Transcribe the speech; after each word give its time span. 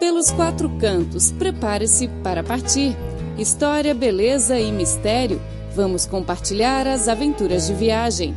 Pelos 0.00 0.30
quatro 0.30 0.70
cantos, 0.78 1.30
prepare-se 1.30 2.08
para 2.24 2.42
partir. 2.42 2.96
História, 3.36 3.94
beleza 3.94 4.58
e 4.58 4.72
mistério. 4.72 5.38
Vamos 5.76 6.06
compartilhar 6.06 6.86
as 6.86 7.06
aventuras 7.06 7.66
de 7.66 7.74
viagem. 7.74 8.34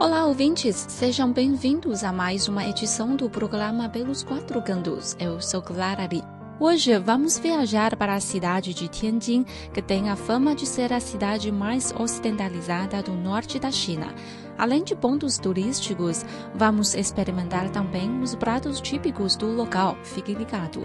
Olá, 0.00 0.26
ouvintes! 0.26 0.74
Sejam 0.88 1.32
bem-vindos 1.32 2.02
a 2.02 2.12
mais 2.12 2.48
uma 2.48 2.66
edição 2.66 3.14
do 3.14 3.30
programa 3.30 3.88
Pelos 3.88 4.24
Quatro 4.24 4.60
Cantos. 4.62 5.16
Eu 5.20 5.40
sou 5.40 5.62
Clara 5.62 6.08
Lee. 6.10 6.39
Hoje 6.62 6.98
vamos 6.98 7.38
viajar 7.38 7.96
para 7.96 8.14
a 8.14 8.20
cidade 8.20 8.74
de 8.74 8.86
Tianjin, 8.86 9.46
que 9.72 9.80
tem 9.80 10.10
a 10.10 10.14
fama 10.14 10.54
de 10.54 10.66
ser 10.66 10.92
a 10.92 11.00
cidade 11.00 11.50
mais 11.50 11.90
ocidentalizada 11.98 13.02
do 13.02 13.12
norte 13.12 13.58
da 13.58 13.70
China. 13.70 14.14
Além 14.58 14.84
de 14.84 14.94
pontos 14.94 15.38
turísticos, 15.38 16.22
vamos 16.54 16.94
experimentar 16.94 17.70
também 17.70 18.20
os 18.20 18.34
pratos 18.34 18.78
típicos 18.78 19.36
do 19.36 19.46
local. 19.46 19.96
Fique 20.02 20.34
ligado! 20.34 20.82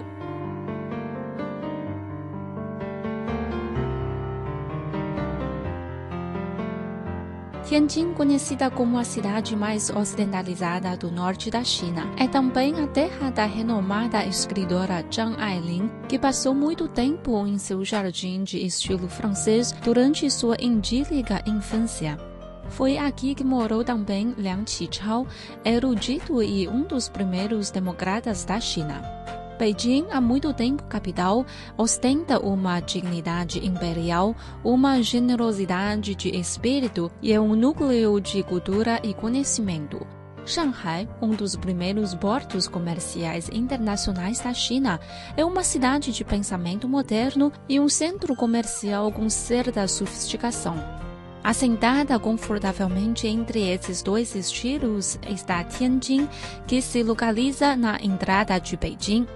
Tianjin, 7.66 8.14
conhecida 8.14 8.70
como 8.70 8.96
a 8.96 9.04
cidade 9.04 9.56
mais 9.56 9.90
ocidentalizada 9.90 10.96
do 10.96 11.10
norte 11.10 11.50
da 11.50 11.64
China, 11.64 12.08
é 12.16 12.28
também 12.28 12.80
a 12.80 12.86
terra 12.86 13.32
da 13.32 13.46
renomada 13.46 14.24
escritora 14.24 15.04
Zhang 15.12 15.36
Ailin, 15.42 15.90
que 16.08 16.20
passou 16.20 16.54
muito 16.54 16.88
tempo 16.88 17.36
em 17.48 17.58
seu 17.58 17.84
jardim 17.84 18.44
de 18.44 18.64
estilo 18.64 19.10
francês 19.10 19.72
durante 19.84 20.30
sua 20.30 20.56
indílica 20.60 21.42
infância. 21.48 22.20
Foi 22.70 23.00
aqui 23.00 23.34
que 23.34 23.44
morou 23.44 23.84
também 23.84 24.36
Liang 24.38 24.64
Qichao, 24.64 25.26
erudito 25.64 26.44
e 26.44 26.68
um 26.68 26.84
dos 26.84 27.10
primeiros 27.10 27.72
democratas 27.72 28.46
da 28.46 28.60
China. 28.60 29.02
Beijing, 29.58 30.08
há 30.12 30.20
muito 30.20 30.54
tempo 30.54 30.84
capital, 30.84 31.46
ostenta 31.78 32.40
uma 32.40 32.80
dignidade 32.80 33.66
imperial, 33.66 34.36
uma 34.64 35.02
generosidade 35.02 36.16
de 36.16 36.30
espírito 36.38 37.12
e 37.22 37.32
é 37.32 37.40
um 37.40 37.56
núcleo 37.56 38.20
de 38.20 38.44
cultura 38.44 39.00
e 39.04 39.14
conhecimento. 39.14 40.06
Shanghai, 40.46 41.10
um 41.22 41.30
dos 41.30 41.56
primeiros 41.56 42.14
portos 42.14 42.68
comerciais 42.68 43.50
internacionais 43.52 44.40
da 44.40 44.54
China, 44.54 45.00
é 45.36 45.44
uma 45.44 45.64
cidade 45.64 46.12
de 46.12 46.24
pensamento 46.24 46.88
moderno 46.88 47.52
e 47.68 47.80
um 47.80 47.90
centro 47.90 48.36
comercial 48.36 49.12
com 49.12 49.28
certa 49.28 49.88
sofisticação. 49.88 50.76
Assentada 51.46 52.18
confortavelmente 52.18 53.28
entre 53.28 53.70
esses 53.70 54.02
dois 54.02 54.34
estilos 54.34 55.20
está 55.30 55.64
Tianjin, 55.64 56.28
que 56.66 56.82
se 56.82 57.04
localiza 57.04 57.76
na 57.76 58.00
entrada 58.02 58.58
de 58.58 58.76
Beijing. 58.76 59.28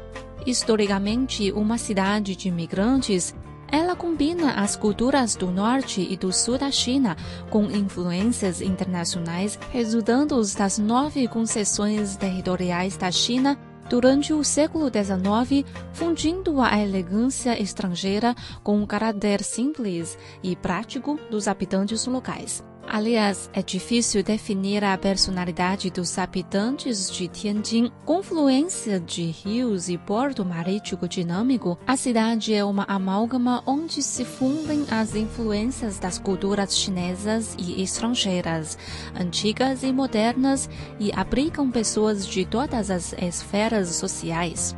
Historicamente 0.43 1.51
uma 1.51 1.77
cidade 1.77 2.35
de 2.35 2.47
imigrantes, 2.47 3.35
ela 3.71 3.95
combina 3.95 4.53
as 4.53 4.75
culturas 4.75 5.35
do 5.35 5.51
norte 5.51 6.01
e 6.01 6.17
do 6.17 6.33
sul 6.33 6.57
da 6.57 6.71
China 6.71 7.15
com 7.51 7.65
influências 7.65 8.59
internacionais 8.59 9.59
resultantes 9.71 10.55
das 10.55 10.79
nove 10.79 11.27
concessões 11.27 12.17
territoriais 12.17 12.97
da 12.97 13.11
China 13.11 13.55
durante 13.89 14.31
o 14.33 14.43
século 14.43 14.85
XIX, 14.85 15.67
fundindo 15.91 16.61
a 16.61 16.79
elegância 16.79 17.59
estrangeira 17.59 18.35
com 18.63 18.81
o 18.83 18.87
caráter 18.87 19.43
simples 19.43 20.17
e 20.43 20.55
prático 20.55 21.19
dos 21.29 21.47
habitantes 21.47 22.05
locais. 22.05 22.63
Aliás, 22.91 23.51
é 23.53 23.61
difícil 23.61 24.23
definir 24.23 24.83
a 24.83 24.97
personalidade 24.97 25.91
dos 25.91 26.17
habitantes 26.17 27.11
de 27.11 27.27
Tianjin. 27.27 27.91
Confluência 28.03 28.99
de 28.99 29.25
rios 29.25 29.89
e 29.89 29.97
porto 29.97 30.43
marítimo 30.43 31.07
dinâmico, 31.07 31.77
a 31.85 31.95
cidade 31.95 32.51
é 32.51 32.65
uma 32.65 32.85
amálgama 32.85 33.61
onde 33.67 34.01
se 34.01 34.25
fundem 34.25 34.87
as 34.89 35.13
influências 35.13 35.99
das 35.99 36.17
culturas 36.17 36.75
chinesas 36.75 37.55
e 37.59 37.79
estrangeiras, 37.83 38.75
antigas 39.15 39.83
e 39.83 39.91
modernas, 39.91 40.67
e 40.99 41.11
abrigam 41.13 41.69
pessoas 41.69 42.25
de 42.25 42.43
todas 42.43 42.89
as 42.89 43.13
esferas 43.13 43.89
sociais. 43.89 44.75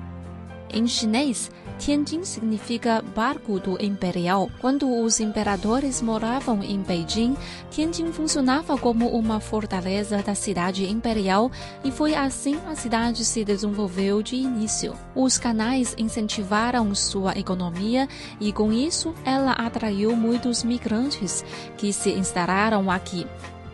Em 0.74 0.88
chinês, 0.88 1.52
Tianjin 1.78 2.24
significa 2.24 3.02
barco 3.02 3.60
do 3.60 3.84
imperial. 3.84 4.50
Quando 4.60 4.88
os 5.04 5.20
imperadores 5.20 6.02
moravam 6.02 6.64
em 6.64 6.80
Beijing, 6.82 7.36
Tianjin 7.70 8.12
funcionava 8.14 8.78
como 8.78 9.10
uma 9.10 9.40
fortaleza 9.40 10.22
da 10.22 10.34
cidade 10.34 10.90
imperial 10.90 11.52
e 11.84 11.92
foi 11.92 12.16
assim 12.16 12.58
a 12.68 12.76
cidade 12.76 13.26
se 13.26 13.44
desenvolveu 13.44 14.22
de 14.22 14.36
início. 14.36 14.94
Os 15.14 15.38
canais 15.38 15.94
incentivaram 15.98 16.94
sua 16.96 17.38
economia 17.38 18.08
e 18.40 18.54
com 18.54 18.72
isso 18.72 19.14
ela 19.26 19.52
atraiu 19.54 20.16
muitos 20.16 20.64
migrantes 20.64 21.44
que 21.78 21.92
se 21.92 22.12
instalaram 22.12 22.90
aqui. 22.90 23.28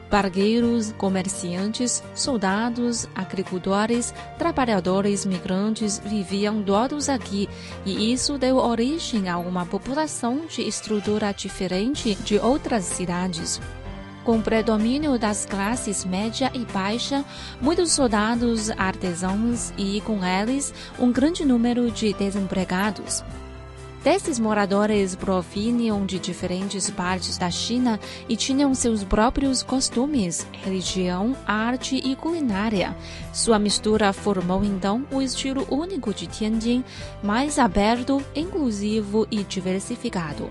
Barqueiros, 0.09 0.93
comerciantes, 0.97 2.01
soldados, 2.15 3.07
agricultores, 3.13 4.13
trabalhadores 4.37 5.25
migrantes 5.25 5.99
viviam 5.99 6.63
todos 6.63 7.09
aqui 7.09 7.49
e 7.85 8.13
isso 8.13 8.37
deu 8.37 8.55
origem 8.55 9.27
a 9.27 9.37
uma 9.37 9.65
população 9.65 10.45
de 10.47 10.61
estrutura 10.61 11.33
diferente 11.33 12.15
de 12.15 12.39
outras 12.39 12.85
cidades. 12.85 13.59
Com 14.23 14.41
predomínio 14.41 15.17
das 15.17 15.45
classes 15.45 16.03
média 16.03 16.51
e 16.53 16.65
baixa, 16.65 17.23
muitos 17.61 17.91
soldados 17.91 18.69
artesãos 18.71 19.71
e, 19.77 20.01
com 20.01 20.23
eles, 20.23 20.73
um 20.99 21.11
grande 21.11 21.45
número 21.45 21.89
de 21.91 22.13
desempregados. 22.13 23.23
Desses 24.07 24.39
moradores 24.39 25.17
provinham 25.17 26.05
de 26.05 26.17
diferentes 26.17 26.89
partes 26.89 27.37
da 27.37 27.51
China 27.51 27.99
e 28.29 28.37
tinham 28.37 28.73
seus 28.73 29.03
próprios 29.03 29.61
costumes, 29.61 30.47
religião, 30.63 31.35
arte 31.45 31.97
e 31.97 32.15
culinária. 32.15 32.95
Sua 33.33 33.59
mistura 33.59 34.13
formou 34.13 34.63
então 34.63 35.05
o 35.11 35.21
estilo 35.21 35.67
único 35.69 36.13
de 36.13 36.25
Tianjin, 36.25 36.85
mais 37.21 37.59
aberto, 37.59 38.23
inclusivo 38.33 39.27
e 39.29 39.43
diversificado. 39.43 40.49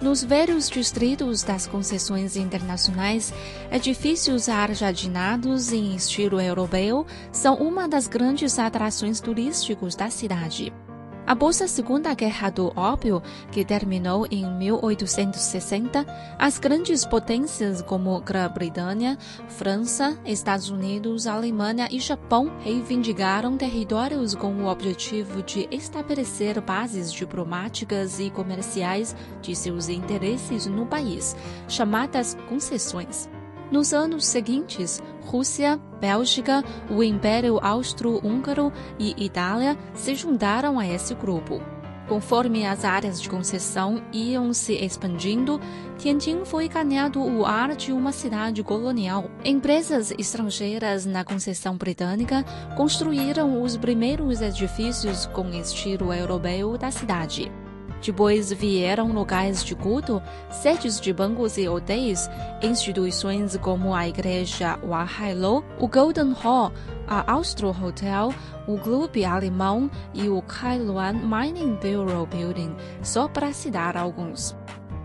Nos 0.00 0.24
velhos 0.24 0.68
distritos 0.68 1.44
das 1.44 1.68
concessões 1.68 2.34
internacionais, 2.34 3.32
edifícios 3.70 4.48
arjardinados 4.48 5.72
em 5.72 5.94
estilo 5.94 6.40
europeu 6.40 7.06
são 7.30 7.54
uma 7.58 7.86
das 7.88 8.08
grandes 8.08 8.58
atrações 8.58 9.20
turísticas 9.20 9.94
da 9.94 10.10
cidade. 10.10 10.72
Após 11.24 11.62
a 11.62 11.68
Segunda 11.68 12.12
Guerra 12.14 12.50
do 12.50 12.72
Ópio, 12.74 13.22
que 13.52 13.64
terminou 13.64 14.26
em 14.28 14.44
1860, 14.44 16.04
as 16.36 16.58
grandes 16.58 17.06
potências 17.06 17.80
como 17.80 18.20
Grã-Bretanha, 18.20 19.16
França, 19.46 20.18
Estados 20.26 20.68
Unidos, 20.68 21.28
Alemanha 21.28 21.86
e 21.90 22.00
Japão 22.00 22.52
reivindicaram 22.60 23.56
territórios 23.56 24.34
com 24.34 24.52
o 24.52 24.66
objetivo 24.66 25.42
de 25.44 25.68
estabelecer 25.70 26.60
bases 26.60 27.12
diplomáticas 27.12 28.18
e 28.18 28.28
comerciais 28.28 29.14
de 29.40 29.54
seus 29.54 29.88
interesses 29.88 30.66
no 30.66 30.86
país, 30.86 31.36
chamadas 31.68 32.36
concessões. 32.48 33.28
Nos 33.72 33.94
anos 33.94 34.26
seguintes, 34.26 35.02
Rússia, 35.22 35.80
Bélgica, 35.98 36.62
o 36.90 37.02
Império 37.02 37.58
Austro-Húngaro 37.58 38.70
e 38.98 39.24
Itália 39.24 39.78
se 39.94 40.14
juntaram 40.14 40.78
a 40.78 40.86
esse 40.86 41.14
grupo. 41.14 41.58
Conforme 42.06 42.66
as 42.66 42.84
áreas 42.84 43.18
de 43.18 43.30
concessão 43.30 44.02
iam 44.12 44.52
se 44.52 44.74
expandindo, 44.74 45.58
Tianjin 45.96 46.44
foi 46.44 46.68
ganhando 46.68 47.22
o 47.22 47.46
ar 47.46 47.74
de 47.74 47.94
uma 47.94 48.12
cidade 48.12 48.62
colonial. 48.62 49.30
Empresas 49.42 50.12
estrangeiras 50.18 51.06
na 51.06 51.24
concessão 51.24 51.74
britânica 51.74 52.44
construíram 52.76 53.62
os 53.62 53.78
primeiros 53.78 54.42
edifícios 54.42 55.24
com 55.24 55.48
estilo 55.48 56.12
europeu 56.12 56.76
da 56.76 56.90
cidade. 56.90 57.50
Depois 58.02 58.52
vieram 58.52 59.12
locais 59.12 59.64
de 59.64 59.76
culto, 59.76 60.20
sedes 60.50 61.00
de 61.00 61.12
bancos 61.12 61.56
e 61.56 61.68
hotéis, 61.68 62.28
instituições 62.60 63.56
como 63.56 63.94
a 63.94 64.08
Igreja 64.08 64.76
Wahailo, 64.82 65.64
o 65.78 65.86
Golden 65.86 66.32
Hall, 66.32 66.72
a 67.06 67.32
Austro 67.32 67.68
Hotel, 67.68 68.34
o 68.66 68.76
Clube 68.76 69.24
Alemão 69.24 69.88
e 70.12 70.28
o 70.28 70.42
Kailuan 70.42 71.12
Mining 71.12 71.76
Bureau 71.76 72.26
Building, 72.26 72.74
só 73.02 73.28
para 73.28 73.52
citar 73.52 73.96
alguns. 73.96 74.56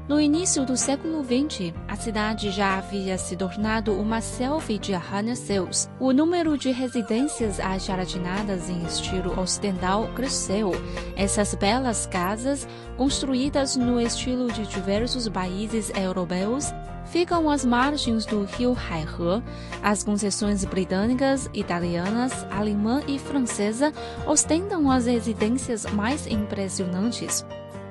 No 0.07 0.21
início 0.21 0.65
do 0.65 0.77
século 0.77 1.21
XX, 1.21 1.74
a 1.86 1.98
cidade 1.98 2.50
já 2.50 2.77
havia 2.77 3.18
se 3.18 3.36
tornado 3.36 3.92
uma 3.92 4.21
selfie 4.21 4.80
de 4.80 4.94
arranha-céus. 4.94 5.89
O 6.00 6.13
número 6.13 6.57
de 6.57 6.71
residências 6.71 7.59
ajardinadas 7.59 8.69
em 8.69 8.86
estilo 8.86 9.38
ocidental 9.38 10.07
cresceu. 10.15 10.71
Essas 11.18 11.54
belas 11.56 12.06
casas, 12.06 12.65
construídas 12.95 13.75
no 13.75 14.00
estilo 14.00 14.50
de 14.50 14.65
diversos 14.68 15.27
países 15.27 15.92
europeus, 15.94 16.71
ficam 17.07 17.50
às 17.50 17.65
margens 17.65 18.25
do 18.25 18.45
rio 18.45 18.77
Haihe. 18.89 19.44
As 19.83 20.06
concessões 20.06 20.63
britânicas, 20.63 21.50
italianas, 21.53 22.31
alemã 22.50 23.01
e 23.10 23.19
francesa 23.19 23.92
ostentam 24.25 24.89
as 24.89 25.06
residências 25.06 25.86
mais 25.86 26.25
impressionantes 26.27 27.45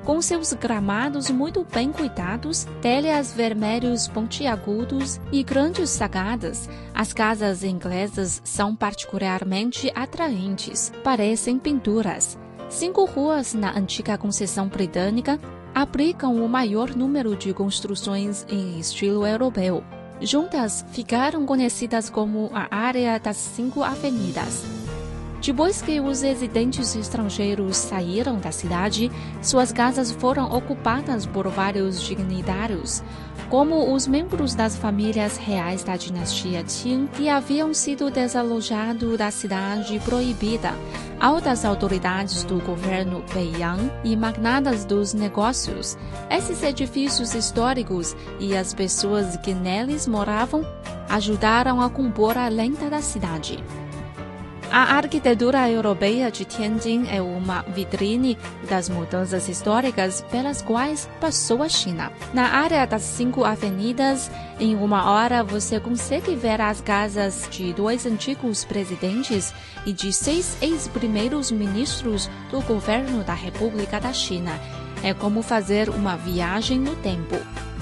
com 0.07 0.23
seus 0.23 0.53
gramados 0.53 1.29
muito 1.31 1.67
bem 1.71 1.91
cuidados, 1.91 2.65
telhas 2.81 3.33
vermelhos 3.33 4.07
pontiagudos 4.07 5.21
e 5.33 5.43
grandes 5.43 5.91
sacadas, 5.91 6.71
as 6.95 7.13
casas 7.13 7.65
inglesas 7.65 8.41
são 8.45 8.77
particularmente 8.77 9.91
atraentes, 9.97 10.93
parecem 11.03 11.59
pinturas. 11.59 12.39
Cinco 12.71 13.05
ruas 13.05 13.53
na 13.53 13.77
antiga 13.77 14.17
concessão 14.17 14.69
britânica 14.69 15.41
abrigam 15.75 16.37
o 16.37 16.49
maior 16.49 16.95
número 16.95 17.35
de 17.35 17.53
construções 17.53 18.47
em 18.49 18.79
estilo 18.79 19.27
europeu. 19.27 19.83
Juntas 20.21 20.87
ficaram 20.93 21.45
conhecidas 21.45 22.09
como 22.09 22.49
a 22.55 22.69
Área 22.71 23.19
das 23.19 23.37
Cinco 23.37 23.83
Avenidas. 23.83 24.76
Depois 25.47 25.81
que 25.81 26.01
os 26.01 26.23
residentes 26.23 26.97
estrangeiros 26.97 27.77
saíram 27.77 28.41
da 28.41 28.51
cidade, 28.51 29.13
suas 29.41 29.71
casas 29.71 30.11
foram 30.11 30.51
ocupadas 30.53 31.25
por 31.25 31.47
vários 31.47 32.03
dignitários, 32.03 33.01
como 33.49 33.95
os 33.95 34.09
membros 34.09 34.57
das 34.57 34.75
famílias 34.75 35.37
reais 35.37 35.85
da 35.85 35.97
dinastia 35.97 36.65
Qing 36.65 37.07
que 37.07 37.29
haviam 37.29 37.73
sido 37.73 38.11
desalojados 38.11 39.17
da 39.17 39.31
cidade 39.31 40.01
proibida, 40.01 40.75
altas 41.21 41.65
autoridades 41.65 42.43
do 42.43 42.59
governo 42.59 43.23
Beiyang 43.33 43.89
e 44.03 44.17
magnatas 44.17 44.85
dos 44.85 45.15
negócios. 45.15 45.97
Esses 46.29 46.61
edifícios 46.65 47.37
históricos 47.37 48.17
e 48.41 48.57
as 48.57 48.75
pessoas 48.75 49.37
que 49.37 49.55
neles 49.55 50.09
moravam 50.09 50.67
ajudaram 51.09 51.81
a 51.81 51.89
compor 51.89 52.37
a 52.37 52.49
lenda 52.49 52.91
da 52.91 53.01
cidade. 53.01 53.63
A 54.71 54.97
arquitetura 54.97 55.71
europeia 55.71 56.31
de 56.31 56.45
Tianjin 56.45 57.07
é 57.09 57.23
uma 57.23 57.63
vitrine 57.63 58.37
das 58.69 58.89
mudanças 58.89 59.49
históricas 59.49 60.25
pelas 60.31 60.61
quais 60.61 61.09
passou 61.21 61.63
a 61.63 61.69
China. 61.69 62.13
Na 62.35 62.49
área 62.49 62.85
das 62.85 63.03
cinco 63.03 63.45
avenidas, 63.45 64.31
em 64.59 64.75
uma 64.75 65.11
hora 65.11 65.45
você 65.45 65.79
consegue 65.79 66.35
ver 66.35 66.61
as 66.61 66.81
casas 66.81 67.49
de 67.51 67.73
dois 67.73 68.05
antigos 68.07 68.65
presidentes 68.65 69.55
e 69.87 69.93
de 69.93 70.13
seis 70.13 70.59
ex-primeiros 70.61 71.51
ministros 71.51 72.29
do 72.51 72.61
governo 72.63 73.23
da 73.23 73.35
República 73.35 74.01
da 74.01 74.13
China. 74.13 74.61
É 75.03 75.15
como 75.15 75.43
fazer 75.43 75.89
uma 75.89 76.17
viagem 76.17 76.79
no 76.79 76.97
tempo. 76.97 77.37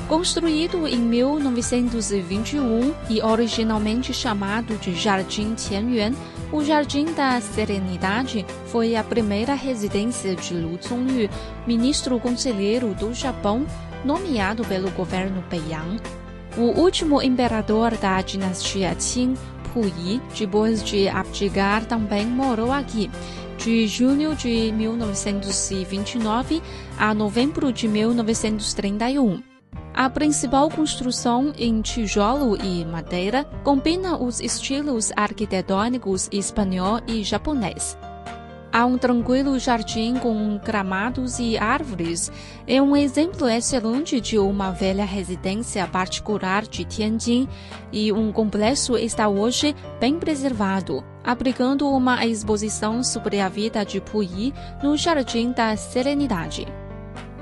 Construído 0.08 0.86
em 0.86 0.98
1921 0.98 2.94
e 3.08 3.22
originalmente 3.22 4.12
chamado 4.12 4.76
de 4.76 4.94
Jardim 4.94 5.54
Qianyuan, 5.54 6.12
o 6.54 6.62
Jardim 6.62 7.06
da 7.06 7.40
Serenidade 7.40 8.46
foi 8.66 8.94
a 8.94 9.02
primeira 9.02 9.54
residência 9.54 10.36
de 10.36 10.54
Lu 10.54 10.78
Zongyu, 10.80 11.28
ministro 11.66 12.20
conselheiro 12.20 12.94
do 12.94 13.12
Japão, 13.12 13.66
nomeado 14.04 14.64
pelo 14.64 14.88
governo 14.92 15.42
Beiyang. 15.50 16.00
O 16.56 16.80
último 16.80 17.20
imperador 17.20 17.96
da 17.96 18.22
dinastia 18.22 18.94
Qing, 18.94 19.34
Puyi, 19.72 20.22
depois 20.38 20.84
de 20.84 21.08
abdicar, 21.08 21.86
também 21.86 22.24
morou 22.24 22.70
aqui 22.70 23.10
de 23.58 23.88
junho 23.88 24.36
de 24.36 24.70
1929 24.70 26.62
a 26.96 27.12
novembro 27.12 27.72
de 27.72 27.88
1931. 27.88 29.53
A 29.94 30.10
principal 30.10 30.68
construção 30.68 31.52
em 31.56 31.80
tijolo 31.80 32.60
e 32.60 32.84
madeira 32.84 33.44
combina 33.62 34.20
os 34.20 34.40
estilos 34.40 35.12
arquitetônicos 35.14 36.28
espanhol 36.32 36.98
e 37.06 37.22
japonês. 37.22 37.96
Há 38.72 38.84
um 38.86 38.98
tranquilo 38.98 39.56
jardim 39.56 40.16
com 40.16 40.58
gramados 40.58 41.38
e 41.38 41.56
árvores. 41.56 42.28
É 42.66 42.82
um 42.82 42.96
exemplo 42.96 43.48
excelente 43.48 44.20
de 44.20 44.36
uma 44.36 44.72
velha 44.72 45.04
residência 45.04 45.86
particular 45.86 46.62
de 46.62 46.84
Tianjin 46.84 47.48
e 47.92 48.10
um 48.12 48.32
complexo 48.32 48.96
está 48.96 49.28
hoje 49.28 49.76
bem 50.00 50.18
preservado, 50.18 51.04
abrigando 51.22 51.88
uma 51.88 52.26
exposição 52.26 53.04
sobre 53.04 53.38
a 53.38 53.48
vida 53.48 53.84
de 53.84 54.00
Puyi 54.00 54.52
no 54.82 54.96
Jardim 54.96 55.52
da 55.52 55.76
Serenidade. 55.76 56.66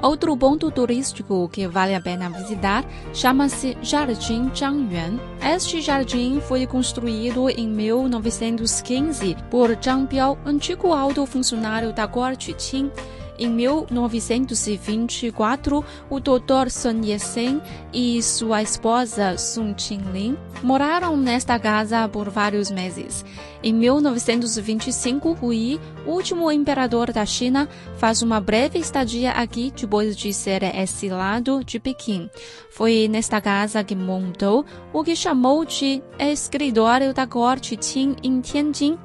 Outro 0.03 0.37
ponto 0.37 0.69
turístico 0.69 1.49
que 1.49 1.69
vale 1.69 1.95
a 1.95 2.01
pena 2.01 2.29
visitar 2.29 2.85
chama-se 3.15 3.79
Jardim 3.81 4.51
Zhangyuan. 4.53 5.21
Este 5.41 5.81
jardim 5.81 6.41
foi 6.41 6.67
construído 6.67 7.49
em 7.49 7.69
1915 7.69 9.37
por 9.49 9.79
Zhang 9.81 10.09
Biao, 10.09 10.37
antigo 10.45 10.93
alto 10.93 11.25
funcionário 11.25 11.93
da 11.93 12.09
corte 12.09 12.53
Qing 12.53 12.91
em 13.43 13.51
1924, 13.51 15.85
o 16.09 16.21
Dr. 16.21 16.71
Sun 16.71 17.03
Yat-sen 17.05 17.61
e 17.93 18.23
sua 18.23 18.63
esposa 18.63 19.37
Sun 19.37 19.75
Qinglin 19.75 20.39
moraram 20.63 21.17
nesta 21.17 21.59
casa 21.59 22.09
por 22.09 22.31
vários 22.31 22.71
meses. 22.71 23.25
Em 23.61 23.73
1925, 23.73 25.39
Hui, 25.43 25.81
último 26.07 26.53
imperador 26.53 27.13
da 27.13 27.27
China, 27.27 27.69
faz 27.97 28.23
uma 28.23 28.41
breve 28.41 28.79
estadia 28.79 29.33
aqui 29.33 29.73
depois 29.75 30.17
de 30.17 30.33
ser 30.33 30.63
exilado 30.77 31.65
de 31.65 31.81
Pequim. 31.81 32.31
Foi 32.71 33.09
nesta 33.09 33.41
casa 33.41 33.83
que 33.83 33.97
montou 33.97 34.65
o 34.93 35.03
que 35.03 35.17
chamou 35.17 35.65
de 35.65 36.01
escritório 36.19 37.13
da 37.13 37.27
corte 37.27 37.77
Qing 37.77 38.15
em 38.23 38.41
Tianjin 38.41 38.97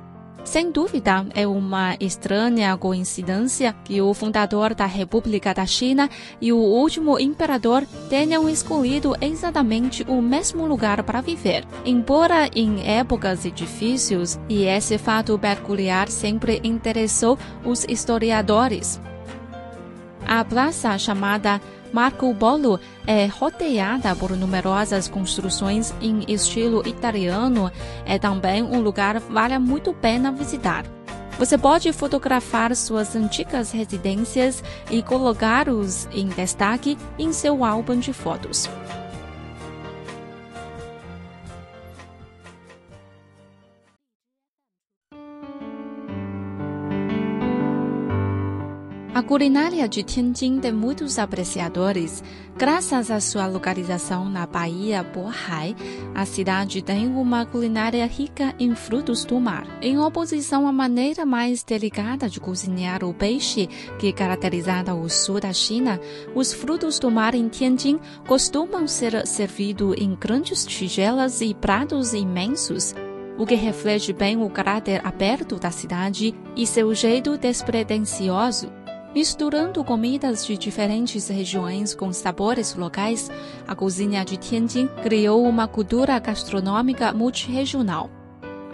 sem 0.48 0.72
dúvida, 0.72 1.26
é 1.36 1.46
uma 1.46 1.98
estranha 2.00 2.76
coincidência 2.78 3.76
que 3.84 4.02
o 4.02 4.14
fundador 4.14 4.74
da 4.74 4.86
República 4.86 5.54
da 5.54 5.66
China 5.66 6.10
e 6.40 6.54
o 6.54 6.58
último 6.58 7.20
imperador 7.20 7.86
tenham 8.10 8.48
escolhido 8.48 9.14
exatamente 9.20 10.04
o 10.08 10.22
mesmo 10.22 10.66
lugar 10.66 11.04
para 11.04 11.20
viver. 11.20 11.66
Embora 11.86 12.50
em 12.56 12.82
épocas 12.88 13.44
difíceis, 13.54 14.40
e 14.48 14.64
esse 14.64 14.98
fato 14.98 15.38
peculiar 15.38 16.08
sempre 16.08 16.62
interessou 16.64 17.38
os 17.66 17.84
historiadores. 17.84 19.02
A 20.26 20.46
praça 20.46 20.98
chamada 20.98 21.62
Marco 21.92 22.34
Polo 22.36 22.80
é 23.06 23.26
rodeada 23.26 24.16
por 24.16 24.32
numerosas 24.32 25.08
construções 25.08 25.94
em 26.02 26.24
estilo 26.28 26.88
italiano. 26.88 27.72
É 28.06 28.20
também 28.20 28.64
um 28.64 28.82
lugar 28.82 29.20
vale 29.20 29.58
muito 29.58 29.94
pena 29.94 30.32
visitar. 30.32 30.86
Você 31.38 31.58
pode 31.58 31.94
fotografar 31.94 32.76
suas 32.76 33.16
antigas 33.16 33.72
residências 33.72 34.64
e 34.90 35.04
colocá-los 35.04 36.08
em 36.12 36.28
destaque 36.28 36.98
em 37.18 37.32
seu 37.32 37.64
álbum 37.64 38.00
de 38.00 38.12
fotos. 38.12 38.68
A 49.18 49.24
culinária 49.24 49.90
de 49.90 50.04
Tianjin 50.04 50.60
tem 50.60 50.72
muitos 50.72 51.18
apreciadores. 51.18 52.24
Graças 52.56 53.10
à 53.10 53.20
sua 53.20 53.48
localização 53.48 54.30
na 54.30 54.46
Baía 54.46 55.02
Bohai, 55.02 55.76
a 56.14 56.24
cidade 56.24 56.84
tem 56.84 57.08
uma 57.08 57.44
culinária 57.44 58.06
rica 58.06 58.54
em 58.60 58.76
frutos 58.76 59.26
do 59.26 59.40
mar. 59.40 59.66
Em 59.82 59.98
oposição 59.98 60.68
à 60.68 60.72
maneira 60.72 61.26
mais 61.26 61.64
delicada 61.64 62.30
de 62.30 62.40
cozinhar 62.40 63.04
o 63.04 63.12
peixe, 63.12 63.66
que 63.98 64.14
caracteriza 64.14 64.84
o 64.94 65.10
sul 65.10 65.40
da 65.40 65.52
China, 65.52 66.00
os 66.36 66.54
frutos 66.54 67.00
do 67.00 67.10
mar 67.10 67.34
em 67.34 67.48
Tianjin 67.48 68.00
costumam 68.28 68.88
ser 68.88 69.26
servidos 69.26 69.96
em 69.98 70.14
grandes 70.14 70.64
tigelas 70.64 71.42
e 71.42 71.56
pratos 71.56 72.14
imensos 72.14 72.94
o 73.36 73.46
que 73.46 73.56
reflete 73.56 74.14
bem 74.14 74.42
o 74.42 74.50
caráter 74.50 75.00
aberto 75.06 75.58
da 75.58 75.70
cidade 75.70 76.34
e 76.56 76.66
seu 76.66 76.94
jeito 76.96 77.38
despretensioso. 77.38 78.68
Misturando 79.18 79.84
comidas 79.84 80.46
de 80.46 80.56
diferentes 80.56 81.28
regiões 81.28 81.96
com 81.96 82.14
sabores 82.14 82.76
locais, 82.76 83.32
a 83.68 83.74
cozinha 83.74 84.24
de 84.24 84.38
Tianjin 84.38 84.88
criou 85.02 85.44
uma 85.44 85.68
cultura 85.68 86.20
gastronômica 86.20 87.12
multirregional. 87.14 88.12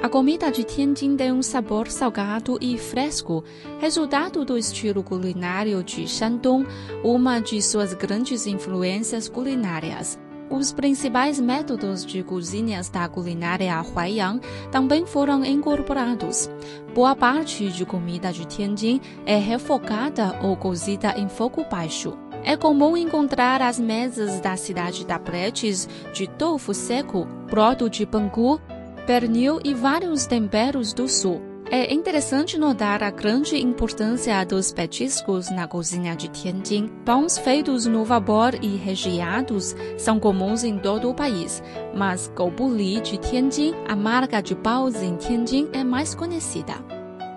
A 0.02 0.10
comida 0.10 0.52
de 0.52 0.66
Tianjin 0.66 1.16
tem 1.16 1.32
um 1.32 1.42
sabor 1.42 1.88
salgado 1.90 2.58
e 2.60 2.78
fresco, 2.78 3.42
resultado 3.80 4.44
do 4.44 4.58
estilo 4.58 5.02
culinário 5.02 5.82
de 5.82 6.06
Shandong, 6.06 6.68
uma 7.02 7.40
de 7.40 7.62
suas 7.62 7.94
grandes 7.94 8.46
influências 8.46 9.30
culinárias. 9.30 10.20
Os 10.50 10.72
principais 10.72 11.40
métodos 11.40 12.06
de 12.06 12.22
cozinhas 12.22 12.90
da 12.90 13.08
culinária 13.08 13.74
Huaiyang 13.82 14.42
também 14.72 15.06
foram 15.06 15.44
incorporados. 15.44 16.50
Boa 16.94 17.16
parte 17.16 17.70
de 17.70 17.86
comida 17.86 18.32
de 18.32 18.46
Tianjin 18.46 19.02
é 19.26 19.38
refogada 19.38 20.40
ou 20.44 20.56
cozida 20.56 21.18
em 21.18 21.28
fogo 21.28 21.66
baixo. 21.70 22.18
É 22.44 22.58
comum 22.58 22.98
encontrar 22.98 23.62
as 23.62 23.80
mesas 23.80 24.40
da 24.42 24.58
cidade 24.58 25.06
da 25.06 25.18
Bretes 25.18 25.88
de 26.14 26.28
tofu 26.28 26.74
seco, 26.74 27.26
broto 27.50 27.90
de 27.90 28.06
bangu, 28.06 28.60
pernil 29.08 29.60
e 29.64 29.74
vários 29.74 30.26
temperos 30.26 30.94
do 30.94 31.08
sul. 31.08 31.53
É 31.75 31.92
interessante 31.92 32.56
notar 32.56 33.01
a 33.01 33.10
grande 33.10 33.58
importância 33.58 34.46
dos 34.46 34.72
petiscos 34.72 35.50
na 35.50 35.68
cozinha 35.68 36.15
de 36.15 36.27
Tianjin. 36.27 36.88
Pães 37.03 37.36
feitos 37.36 37.88
no 37.88 38.06
vapor 38.06 38.53
e 38.62 38.75
recheados 38.75 39.75
são 39.98 40.20
comuns 40.20 40.63
em 40.63 40.77
todo 40.77 41.10
o 41.10 41.15
país, 41.15 41.63
mas 41.96 42.32
Goubuli 42.36 43.01
de 43.01 43.18
Tianjin, 43.18 43.74
a 43.88 43.96
marca 43.96 44.39
de 44.39 44.53
paus 44.53 45.01
em 45.01 45.15
Tianjin, 45.15 45.68
é 45.74 45.84
mais 45.84 46.13
conhecida. 46.13 46.75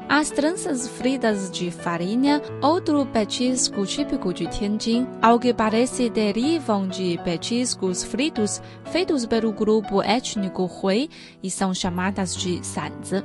As 0.07 0.31
tranças 0.31 0.87
fritas 0.87 1.51
de 1.51 1.71
farinha, 1.71 2.43
outro 2.61 3.07
petisco 3.07 3.87
típico 3.87 4.35
de 4.35 4.47
Tianjin, 4.49 5.07
ao 5.23 5.41
que 5.41 5.55
parece 5.55 6.11
derivam 6.11 6.87
de 6.87 7.19
petiscos 7.25 8.05
fritos 8.05 8.61
feitos 8.93 9.25
pelo 9.25 9.51
grupo 9.51 10.03
étnico 10.03 10.67
Hui 10.67 11.09
e 11.43 11.51
são 11.51 11.73
chamadas 11.73 12.37
de 12.37 12.63
sanzi. 12.63 13.25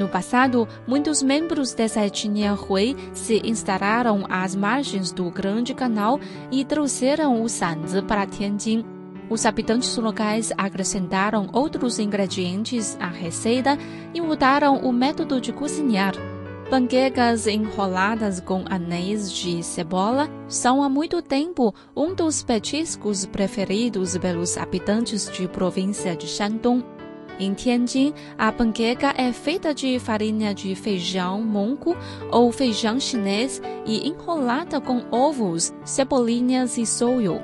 No 0.00 0.08
passado, 0.08 0.66
muitos 0.86 1.22
membros 1.22 1.74
dessa 1.74 2.06
etnia 2.06 2.54
Hui 2.54 2.96
se 3.12 3.42
instalaram 3.44 4.24
às 4.30 4.56
margens 4.56 5.12
do 5.12 5.30
Grande 5.30 5.74
Canal 5.74 6.18
e 6.50 6.64
trouxeram 6.64 7.42
o 7.42 7.48
sanzi 7.50 8.00
para 8.00 8.26
Tianjin. 8.26 8.82
Os 9.28 9.44
habitantes 9.44 9.94
locais 9.98 10.54
acrescentaram 10.56 11.50
outros 11.52 11.98
ingredientes 11.98 12.96
à 12.98 13.08
receita 13.08 13.76
e 14.14 14.22
mudaram 14.22 14.78
o 14.78 14.90
método 14.90 15.38
de 15.38 15.52
cozinhar. 15.52 16.14
Panquecas 16.70 17.46
enroladas 17.46 18.40
com 18.40 18.64
anéis 18.70 19.30
de 19.30 19.62
cebola 19.62 20.30
são 20.48 20.82
há 20.82 20.88
muito 20.88 21.20
tempo 21.20 21.74
um 21.94 22.14
dos 22.14 22.42
petiscos 22.42 23.26
preferidos 23.26 24.16
pelos 24.16 24.56
habitantes 24.56 25.30
de 25.30 25.46
província 25.46 26.16
de 26.16 26.26
Shandong. 26.26 26.99
Em 27.40 27.54
Tianjin, 27.54 28.12
a 28.36 28.52
panqueca 28.52 29.14
é 29.16 29.32
feita 29.32 29.72
de 29.72 29.98
farinha 29.98 30.54
de 30.54 30.74
feijão 30.74 31.40
monco 31.40 31.96
ou 32.30 32.52
feijão 32.52 33.00
chinês 33.00 33.62
e 33.86 34.06
enrolada 34.06 34.78
com 34.78 35.02
ovos, 35.10 35.72
cebolinhas 35.82 36.76
e 36.76 36.84
soio. 36.84 37.40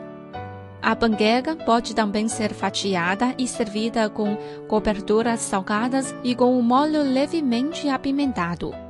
A 0.82 0.94
panqueca 0.94 1.56
pode 1.56 1.94
também 1.94 2.28
ser 2.28 2.52
fatiada 2.52 3.34
e 3.38 3.48
servida 3.48 4.10
com 4.10 4.36
coberturas 4.68 5.40
salgadas 5.40 6.14
e 6.22 6.34
com 6.34 6.56
um 6.56 6.62
molho 6.62 7.02
levemente 7.02 7.88
apimentado. 7.88 8.85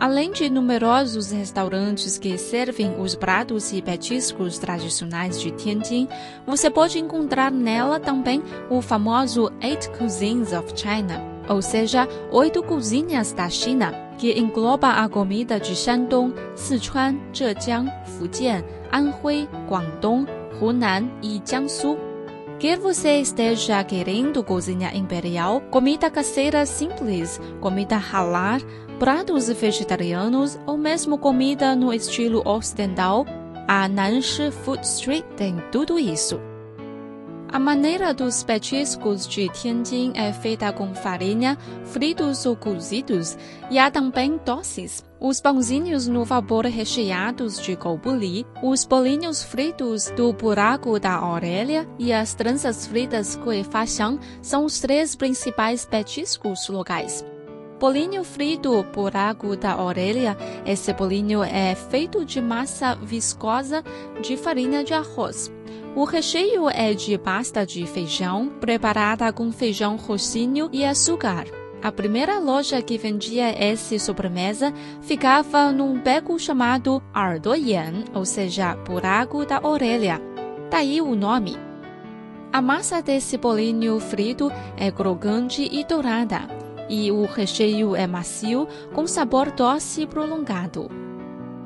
Além 0.00 0.32
de 0.32 0.48
numerosos 0.48 1.30
restaurantes 1.30 2.16
que 2.16 2.38
servem 2.38 2.98
os 2.98 3.14
pratos 3.14 3.70
e 3.70 3.82
petiscos 3.82 4.58
tradicionais 4.58 5.38
de 5.38 5.50
Tianjin, 5.50 6.08
você 6.46 6.70
pode 6.70 6.98
encontrar 6.98 7.52
nela 7.52 8.00
também 8.00 8.42
o 8.70 8.80
famoso 8.80 9.52
Eight 9.60 9.90
Cuisines 9.90 10.54
of 10.54 10.72
China, 10.74 11.22
ou 11.46 11.60
seja, 11.60 12.08
oito 12.32 12.62
cozinhas 12.62 13.34
da 13.34 13.50
China, 13.50 13.92
que 14.16 14.32
engloba 14.38 14.88
a 14.88 15.06
comida 15.06 15.60
de 15.60 15.76
Shandong, 15.76 16.32
Sichuan, 16.56 17.18
Zhejiang, 17.36 17.92
Fujian, 18.16 18.64
Anhui, 18.90 19.46
Guangdong, 19.68 20.24
Hunan 20.62 21.10
e 21.22 21.42
Jiangsu. 21.44 21.98
Quer 22.58 22.78
você 22.78 23.20
esteja 23.20 23.84
querendo 23.84 24.42
cozinha 24.42 24.94
imperial, 24.94 25.60
comida 25.70 26.10
caseira 26.10 26.64
simples, 26.64 27.38
comida 27.60 27.96
halal, 27.96 28.60
pratos 29.00 29.48
vegetarianos 29.48 30.60
ou 30.66 30.76
mesmo 30.76 31.16
comida 31.16 31.74
no 31.74 31.90
estilo 31.90 32.46
ocidental, 32.46 33.24
a 33.66 33.88
Nanshi 33.88 34.50
Food 34.50 34.86
Street 34.86 35.24
tem 35.38 35.56
tudo 35.72 35.98
isso. 35.98 36.38
A 37.48 37.58
maneira 37.58 38.12
dos 38.12 38.44
petiscos 38.44 39.26
de 39.26 39.48
Tianjin 39.48 40.12
é 40.14 40.34
feita 40.34 40.70
com 40.70 40.94
farinha, 40.94 41.56
fritos 41.82 42.44
ou 42.44 42.54
cozidos, 42.54 43.38
e 43.70 43.78
há 43.78 43.90
também 43.90 44.38
doces. 44.44 45.02
Os 45.18 45.40
pãozinhos 45.40 46.06
no 46.06 46.22
vapor 46.22 46.66
recheados 46.66 47.58
de 47.58 47.76
goubuli, 47.76 48.46
os 48.62 48.84
bolinhos 48.84 49.42
fritos 49.42 50.10
do 50.10 50.30
buraco 50.34 51.00
da 51.00 51.26
orelha 51.26 51.88
e 51.98 52.12
as 52.12 52.34
tranças 52.34 52.86
fritas 52.86 53.34
Guifaxiang 53.34 54.20
são 54.42 54.66
os 54.66 54.78
três 54.78 55.16
principais 55.16 55.86
petiscos 55.86 56.68
locais. 56.68 57.24
Bolinho 57.80 58.22
frito 58.22 58.84
buraco 58.94 59.56
da 59.56 59.82
orelha. 59.82 60.36
Esse 60.66 60.92
bolinho 60.92 61.42
é 61.42 61.74
feito 61.74 62.26
de 62.26 62.38
massa 62.38 62.94
viscosa 62.94 63.82
de 64.20 64.36
farinha 64.36 64.84
de 64.84 64.92
arroz. 64.92 65.50
O 65.96 66.04
recheio 66.04 66.68
é 66.68 66.92
de 66.92 67.16
pasta 67.16 67.64
de 67.64 67.86
feijão, 67.86 68.50
preparada 68.60 69.32
com 69.32 69.50
feijão 69.50 69.96
roxinho 69.96 70.68
e 70.70 70.84
açúcar. 70.84 71.46
A 71.82 71.90
primeira 71.90 72.38
loja 72.38 72.82
que 72.82 72.98
vendia 72.98 73.48
essa 73.48 73.98
sobremesa 73.98 74.74
ficava 75.00 75.72
num 75.72 75.98
beco 75.98 76.38
chamado 76.38 77.02
Ardoyan, 77.14 78.04
ou 78.12 78.26
seja, 78.26 78.74
buraco 78.76 79.46
da 79.46 79.66
orelha. 79.66 80.20
Daí 80.70 81.00
o 81.00 81.14
nome. 81.14 81.56
A 82.52 82.60
massa 82.60 83.00
desse 83.00 83.38
bolinho 83.38 83.98
frito 83.98 84.52
é 84.76 84.90
crocante 84.90 85.66
e 85.72 85.82
dourada, 85.82 86.59
e 86.90 87.10
o 87.12 87.24
recheio 87.24 87.94
é 87.94 88.06
macio, 88.06 88.66
com 88.92 89.06
sabor 89.06 89.52
doce 89.52 90.06
prolongado. 90.06 90.90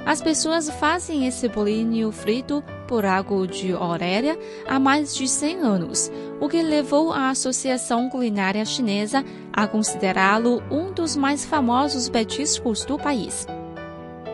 As 0.06 0.20
pessoas 0.20 0.68
fazem 0.68 1.26
esse 1.26 1.48
bolinho 1.48 2.12
frito 2.12 2.62
por 2.86 3.06
água 3.06 3.46
de 3.48 3.72
orelha 3.72 4.38
há 4.68 4.78
mais 4.78 5.16
de 5.16 5.26
100 5.26 5.60
anos, 5.60 6.12
o 6.38 6.46
que 6.46 6.60
levou 6.60 7.10
a 7.10 7.30
Associação 7.30 8.10
Culinária 8.10 8.66
Chinesa 8.66 9.24
a 9.50 9.66
considerá-lo 9.66 10.62
um 10.70 10.92
dos 10.92 11.16
mais 11.16 11.46
famosos 11.46 12.10
petiscos 12.10 12.84
do 12.84 12.98
país. 12.98 13.46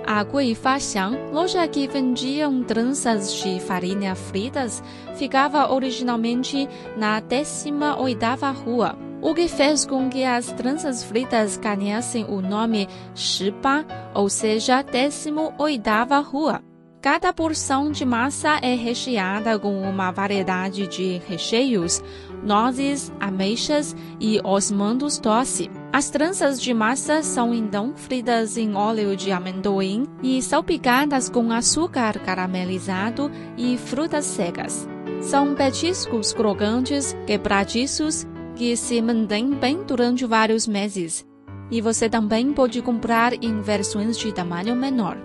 A 0.04 0.25
Guifaxiang, 0.25 1.16
loja 1.30 1.68
que 1.68 1.87
vendiam 1.87 2.64
tranças 2.64 3.32
de 3.32 3.61
farinha 3.61 4.16
fritas, 4.16 4.82
ficava 5.14 5.73
originalmente 5.73 6.68
na 6.97 7.23
18ª 7.23 8.52
rua 8.52 9.09
o 9.22 9.34
que 9.34 9.48
fez 9.48 9.84
com 9.84 10.08
que 10.08 10.24
as 10.24 10.46
tranças 10.52 11.04
fritas 11.04 11.56
ganhassem 11.56 12.24
o 12.24 12.40
nome 12.40 12.88
Shiba, 13.14 13.84
ou 14.14 14.28
seja, 14.28 14.82
18ª 14.82 16.24
rua. 16.24 16.62
Cada 17.02 17.32
porção 17.32 17.90
de 17.90 18.04
massa 18.04 18.58
é 18.60 18.74
recheada 18.74 19.58
com 19.58 19.80
uma 19.80 20.10
variedade 20.10 20.86
de 20.86 21.16
recheios, 21.26 22.02
nozes, 22.42 23.10
ameixas 23.18 23.96
e 24.20 24.38
osmandos 24.44 25.18
doce. 25.18 25.70
As 25.90 26.10
tranças 26.10 26.60
de 26.60 26.74
massa 26.74 27.22
são 27.22 27.54
então 27.54 27.94
fritas 27.96 28.58
em 28.58 28.74
óleo 28.74 29.16
de 29.16 29.32
amendoim 29.32 30.06
e 30.22 30.42
salpicadas 30.42 31.30
com 31.30 31.50
açúcar 31.50 32.18
caramelizado 32.18 33.30
e 33.56 33.78
frutas 33.78 34.26
secas. 34.26 34.86
São 35.22 35.54
petiscos 35.54 36.34
crocantes, 36.34 37.16
quebradiços 37.26 38.26
que 38.60 38.76
se 38.76 39.00
mantém 39.00 39.52
bem 39.52 39.84
durante 39.84 40.26
vários 40.26 40.66
meses. 40.66 41.26
E 41.70 41.80
você 41.80 42.10
também 42.10 42.52
pode 42.52 42.82
comprar 42.82 43.32
em 43.42 43.62
versões 43.62 44.18
de 44.18 44.34
tamanho 44.34 44.76
menor. 44.76 45.16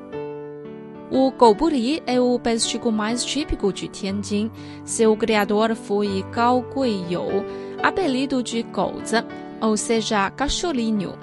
O 1.11 1.29
gouburi 1.31 2.01
é 2.07 2.17
o 2.17 2.39
peixe 2.39 2.79
mais 2.89 3.25
típico 3.25 3.73
de 3.73 3.89
Tianjin. 3.89 4.49
Seu 4.85 5.17
criador 5.17 5.75
foi 5.75 6.23
Gao 6.31 6.61
Guiyou, 6.61 7.43
apelido 7.83 8.41
de 8.41 8.63
Gouzi, 8.63 9.17
ou 9.59 9.75
seja, 9.75 10.31
cachorrinho. 10.31 11.19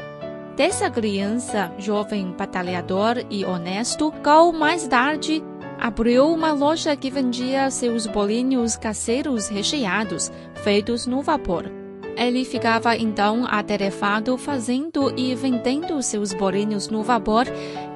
Dessa 0.54 0.90
criança, 0.90 1.72
jovem 1.78 2.34
batalhador 2.36 3.24
e 3.30 3.42
honesto, 3.42 4.12
Gao 4.22 4.52
mais 4.52 4.86
tarde 4.86 5.42
abriu 5.80 6.30
uma 6.30 6.52
loja 6.52 6.94
que 6.94 7.10
vendia 7.10 7.70
seus 7.70 8.06
bolinhos 8.06 8.76
caseiros 8.76 9.48
recheados, 9.48 10.30
feitos 10.62 11.06
no 11.06 11.22
vapor. 11.22 11.80
Ele 12.16 12.44
ficava 12.44 12.96
então 12.96 13.46
atarefado 13.46 14.36
fazendo 14.36 15.12
e 15.16 15.34
vendendo 15.34 16.02
seus 16.02 16.32
bolinhos 16.32 16.88
no 16.88 17.02
vapor, 17.02 17.46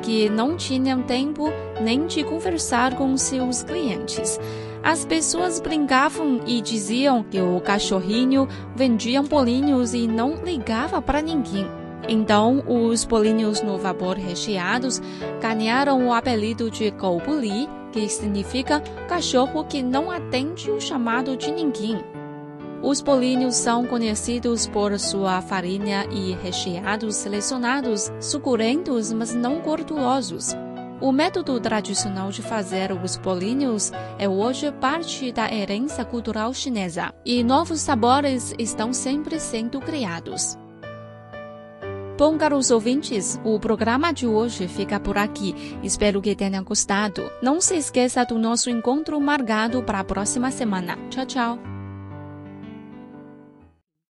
que 0.02 0.28
não 0.28 0.56
tinham 0.56 1.02
tempo 1.02 1.52
nem 1.80 2.06
de 2.06 2.24
conversar 2.24 2.96
com 2.96 3.16
seus 3.16 3.62
clientes. 3.62 4.40
As 4.82 5.04
pessoas 5.04 5.60
brincavam 5.60 6.40
e 6.46 6.60
diziam 6.60 7.22
que 7.22 7.40
o 7.40 7.60
cachorrinho 7.60 8.48
vendia 8.74 9.22
bolinhos 9.22 9.94
e 9.94 10.06
não 10.06 10.36
ligava 10.44 11.02
para 11.02 11.20
ninguém. 11.20 11.66
Então, 12.08 12.62
os 12.66 13.04
bolinhos 13.04 13.62
no 13.62 13.76
vapor 13.78 14.16
recheados 14.16 15.02
ganharam 15.40 16.06
o 16.06 16.12
apelido 16.12 16.70
de 16.70 16.90
Goubuli, 16.90 17.68
que 17.90 18.08
significa 18.08 18.80
cachorro 19.08 19.64
que 19.64 19.82
não 19.82 20.10
atende 20.10 20.70
o 20.70 20.80
chamado 20.80 21.36
de 21.36 21.50
ninguém. 21.50 21.98
Os 22.86 23.00
bolinhos 23.00 23.56
são 23.56 23.84
conhecidos 23.84 24.68
por 24.68 24.96
sua 24.96 25.42
farinha 25.42 26.06
e 26.08 26.34
recheados 26.34 27.16
selecionados, 27.16 28.12
suculentos, 28.20 29.12
mas 29.12 29.34
não 29.34 29.58
gordurosos. 29.58 30.54
O 31.00 31.10
método 31.10 31.58
tradicional 31.58 32.30
de 32.30 32.42
fazer 32.42 32.92
os 32.92 33.16
bolinhos 33.16 33.90
é 34.20 34.28
hoje 34.28 34.70
parte 34.70 35.32
da 35.32 35.52
herança 35.52 36.04
cultural 36.04 36.54
chinesa 36.54 37.12
e 37.24 37.42
novos 37.42 37.80
sabores 37.80 38.54
estão 38.56 38.92
sempre 38.92 39.40
sendo 39.40 39.80
criados. 39.80 40.56
Bom, 42.16 42.38
caros 42.38 42.70
ouvintes, 42.70 43.36
o 43.42 43.58
programa 43.58 44.12
de 44.12 44.28
hoje 44.28 44.68
fica 44.68 45.00
por 45.00 45.18
aqui. 45.18 45.76
Espero 45.82 46.22
que 46.22 46.36
tenham 46.36 46.62
gostado. 46.62 47.28
Não 47.42 47.60
se 47.60 47.74
esqueça 47.76 48.24
do 48.24 48.38
nosso 48.38 48.70
encontro 48.70 49.20
marcado 49.20 49.82
para 49.82 49.98
a 49.98 50.04
próxima 50.04 50.52
semana. 50.52 50.96
Tchau, 51.10 51.26
tchau. 51.26 51.75